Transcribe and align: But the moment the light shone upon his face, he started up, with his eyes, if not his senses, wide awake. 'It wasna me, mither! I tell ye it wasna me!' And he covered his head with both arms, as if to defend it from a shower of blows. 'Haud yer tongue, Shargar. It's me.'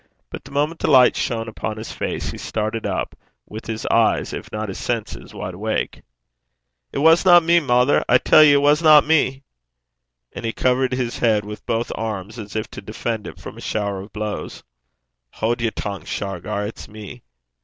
But 0.31 0.43
the 0.43 0.49
moment 0.51 0.79
the 0.79 0.89
light 0.89 1.15
shone 1.15 1.47
upon 1.47 1.77
his 1.77 1.91
face, 1.91 2.31
he 2.31 2.37
started 2.39 2.87
up, 2.87 3.15
with 3.45 3.67
his 3.67 3.85
eyes, 3.91 4.33
if 4.33 4.51
not 4.51 4.67
his 4.67 4.79
senses, 4.79 5.31
wide 5.31 5.53
awake. 5.53 6.01
'It 6.91 6.97
wasna 6.97 7.39
me, 7.39 7.59
mither! 7.59 8.03
I 8.09 8.17
tell 8.17 8.43
ye 8.43 8.53
it 8.53 8.61
wasna 8.63 9.03
me!' 9.03 9.43
And 10.33 10.43
he 10.43 10.53
covered 10.53 10.93
his 10.93 11.19
head 11.19 11.45
with 11.45 11.63
both 11.67 11.91
arms, 11.93 12.39
as 12.39 12.55
if 12.55 12.67
to 12.71 12.81
defend 12.81 13.27
it 13.27 13.39
from 13.39 13.57
a 13.57 13.61
shower 13.61 14.01
of 14.01 14.11
blows. 14.11 14.63
'Haud 15.33 15.61
yer 15.61 15.69
tongue, 15.69 16.03
Shargar. 16.05 16.65
It's 16.65 16.87
me.' 16.87 17.21